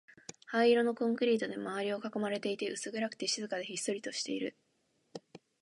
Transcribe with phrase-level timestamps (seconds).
[0.47, 4.57] 灰色のコンクリートで周りを囲まれていて、薄暗くて、静かで、ひっそりとしている